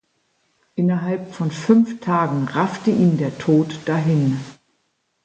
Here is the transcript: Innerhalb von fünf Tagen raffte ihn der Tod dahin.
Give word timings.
Innerhalb 0.73 1.31
von 1.31 1.51
fünf 1.51 1.99
Tagen 1.99 2.47
raffte 2.47 2.89
ihn 2.89 3.19
der 3.19 3.37
Tod 3.37 3.81
dahin. 3.85 4.39